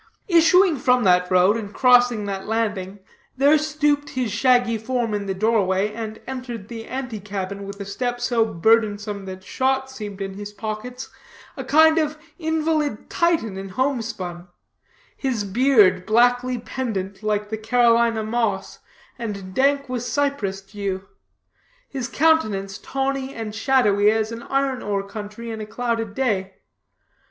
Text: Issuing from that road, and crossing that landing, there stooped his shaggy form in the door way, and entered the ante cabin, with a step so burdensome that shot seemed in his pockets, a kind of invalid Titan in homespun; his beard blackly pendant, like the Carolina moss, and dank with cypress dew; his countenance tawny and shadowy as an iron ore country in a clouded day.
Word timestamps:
Issuing 0.27 0.77
from 0.77 1.03
that 1.03 1.29
road, 1.29 1.55
and 1.55 1.71
crossing 1.71 2.25
that 2.25 2.47
landing, 2.47 2.97
there 3.37 3.55
stooped 3.59 4.09
his 4.09 4.31
shaggy 4.31 4.75
form 4.75 5.13
in 5.13 5.27
the 5.27 5.33
door 5.35 5.63
way, 5.63 5.93
and 5.93 6.19
entered 6.25 6.69
the 6.69 6.85
ante 6.85 7.19
cabin, 7.19 7.67
with 7.67 7.79
a 7.79 7.85
step 7.85 8.19
so 8.19 8.43
burdensome 8.43 9.25
that 9.25 9.43
shot 9.43 9.91
seemed 9.91 10.19
in 10.19 10.33
his 10.33 10.51
pockets, 10.53 11.09
a 11.55 11.63
kind 11.63 11.99
of 11.99 12.17
invalid 12.39 13.11
Titan 13.11 13.59
in 13.59 13.69
homespun; 13.69 14.47
his 15.15 15.43
beard 15.43 16.07
blackly 16.07 16.57
pendant, 16.57 17.21
like 17.21 17.49
the 17.51 17.55
Carolina 17.59 18.23
moss, 18.23 18.79
and 19.19 19.53
dank 19.53 19.87
with 19.87 20.01
cypress 20.01 20.61
dew; 20.61 21.07
his 21.87 22.07
countenance 22.07 22.79
tawny 22.79 23.35
and 23.35 23.53
shadowy 23.53 24.09
as 24.09 24.31
an 24.31 24.41
iron 24.49 24.81
ore 24.81 25.03
country 25.07 25.51
in 25.51 25.61
a 25.61 25.65
clouded 25.67 26.15
day. 26.15 26.55